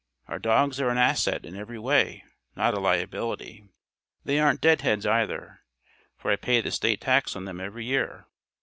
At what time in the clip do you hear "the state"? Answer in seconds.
6.59-7.01